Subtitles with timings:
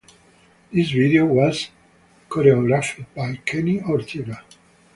[0.73, 1.69] This video was
[2.27, 4.43] choreographed by Kenny Ortega.